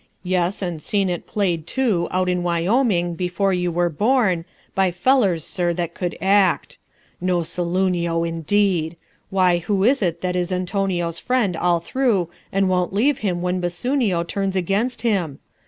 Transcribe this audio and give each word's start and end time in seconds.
Yes, 0.23 0.63
and 0.63 0.81
seen 0.81 1.11
it 1.11 1.27
played, 1.27 1.67
too, 1.67 2.07
out 2.09 2.27
in 2.27 2.41
Wyoming, 2.41 3.13
before 3.13 3.53
you 3.53 3.71
were 3.71 3.87
born, 3.91 4.45
by 4.73 4.89
fellers, 4.89 5.43
sir, 5.43 5.73
that 5.73 5.93
could 5.93 6.17
act. 6.19 6.79
No 7.21 7.43
Saloonio, 7.43 8.23
indeed! 8.23 8.95
why, 9.29 9.57
who 9.59 9.83
is 9.83 10.01
it 10.01 10.21
that 10.21 10.35
is 10.35 10.51
Antonio's 10.51 11.19
friend 11.19 11.55
all 11.55 11.79
through 11.79 12.29
and 12.51 12.67
won't 12.67 12.93
leave 12.93 13.19
him 13.19 13.43
when 13.43 13.59
Bassoonio 13.61 14.23
turns 14.23 14.55
against 14.55 15.03
him? 15.03 15.37